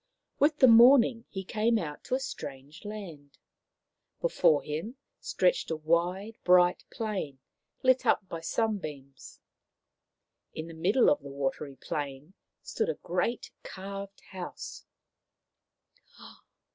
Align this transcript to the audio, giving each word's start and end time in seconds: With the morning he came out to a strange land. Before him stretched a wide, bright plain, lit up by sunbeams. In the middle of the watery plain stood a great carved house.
With 0.39 0.57
the 0.57 0.67
morning 0.67 1.25
he 1.29 1.43
came 1.43 1.77
out 1.77 2.03
to 2.05 2.15
a 2.15 2.19
strange 2.19 2.85
land. 2.85 3.37
Before 4.19 4.63
him 4.63 4.95
stretched 5.19 5.69
a 5.69 5.75
wide, 5.75 6.39
bright 6.43 6.83
plain, 6.89 7.37
lit 7.83 8.03
up 8.03 8.27
by 8.27 8.41
sunbeams. 8.41 9.39
In 10.55 10.67
the 10.67 10.73
middle 10.73 11.07
of 11.11 11.21
the 11.21 11.29
watery 11.29 11.75
plain 11.75 12.33
stood 12.63 12.89
a 12.89 12.95
great 12.95 13.51
carved 13.61 14.21
house. 14.21 14.85